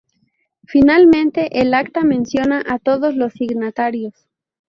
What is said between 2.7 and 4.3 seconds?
todos los signatarios.